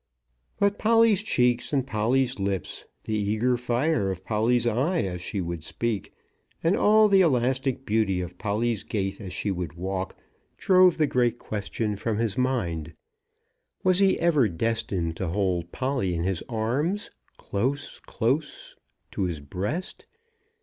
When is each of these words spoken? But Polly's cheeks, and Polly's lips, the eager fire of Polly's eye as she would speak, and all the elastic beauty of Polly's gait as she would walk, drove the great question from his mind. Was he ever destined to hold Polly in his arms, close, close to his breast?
But 0.57 0.79
Polly's 0.79 1.21
cheeks, 1.21 1.71
and 1.71 1.85
Polly's 1.85 2.39
lips, 2.39 2.85
the 3.03 3.13
eager 3.13 3.55
fire 3.55 4.09
of 4.09 4.25
Polly's 4.25 4.65
eye 4.65 5.01
as 5.03 5.21
she 5.21 5.41
would 5.41 5.63
speak, 5.63 6.11
and 6.63 6.75
all 6.75 7.07
the 7.07 7.21
elastic 7.21 7.85
beauty 7.85 8.19
of 8.19 8.39
Polly's 8.39 8.81
gait 8.83 9.21
as 9.21 9.31
she 9.31 9.51
would 9.51 9.73
walk, 9.73 10.17
drove 10.57 10.97
the 10.97 11.05
great 11.05 11.37
question 11.37 11.95
from 11.95 12.17
his 12.17 12.35
mind. 12.35 12.93
Was 13.83 13.99
he 13.99 14.19
ever 14.19 14.49
destined 14.49 15.17
to 15.17 15.27
hold 15.27 15.71
Polly 15.71 16.15
in 16.15 16.23
his 16.23 16.41
arms, 16.49 17.11
close, 17.37 17.99
close 17.99 18.75
to 19.11 19.21
his 19.25 19.39
breast? 19.39 20.07